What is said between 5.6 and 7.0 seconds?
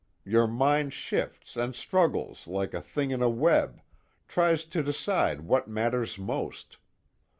matters most.